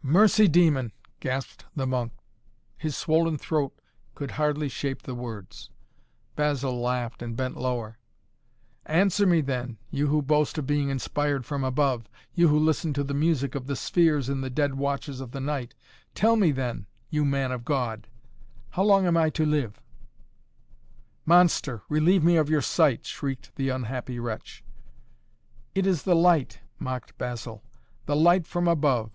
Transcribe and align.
"Mercy 0.00 0.48
demon!" 0.48 0.92
gasped 1.20 1.66
the 1.76 1.86
monk. 1.86 2.14
His 2.78 2.96
swollen 2.96 3.36
throat 3.36 3.78
could 4.14 4.30
hardly 4.30 4.70
shape 4.70 5.02
the 5.02 5.14
words. 5.14 5.68
Basil 6.36 6.80
laughed 6.80 7.20
and 7.20 7.36
bent 7.36 7.58
lower. 7.58 7.98
"Answer 8.86 9.26
me 9.26 9.42
then 9.42 9.76
you 9.90 10.06
who 10.06 10.22
boast 10.22 10.56
of 10.56 10.66
being 10.66 10.88
inspired 10.88 11.44
from 11.44 11.64
above 11.64 12.08
you 12.32 12.48
who 12.48 12.58
listen 12.58 12.94
to 12.94 13.04
the 13.04 13.12
music 13.12 13.54
of 13.54 13.66
the 13.66 13.76
spheres 13.76 14.30
in 14.30 14.40
the 14.40 14.48
dead 14.48 14.76
watches 14.76 15.20
of 15.20 15.32
the 15.32 15.38
night 15.40 15.74
tell 16.14 16.36
me 16.36 16.50
then, 16.50 16.86
you 17.10 17.22
man 17.22 17.52
of 17.52 17.62
God 17.66 18.08
how 18.70 18.82
long 18.84 19.06
am 19.06 19.18
I 19.18 19.28
to 19.28 19.44
live?" 19.44 19.82
"Monster, 21.26 21.82
relieve 21.90 22.24
me 22.24 22.36
of 22.36 22.48
your 22.48 22.62
sight!" 22.62 23.04
shrieked 23.04 23.54
the 23.56 23.68
unhappy 23.68 24.18
wretch. 24.18 24.64
"It 25.74 25.86
is 25.86 26.04
the 26.04 26.16
light," 26.16 26.60
mocked 26.78 27.18
Basil. 27.18 27.62
"The 28.06 28.16
light 28.16 28.46
from 28.46 28.66
above. 28.66 29.10